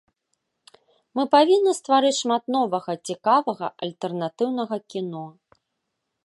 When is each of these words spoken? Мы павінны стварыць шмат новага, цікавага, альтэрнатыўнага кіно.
Мы 1.17 1.25
павінны 1.35 1.71
стварыць 1.79 2.17
шмат 2.21 2.43
новага, 2.55 2.93
цікавага, 3.11 3.67
альтэрнатыўнага 3.85 4.75
кіно. 4.95 5.25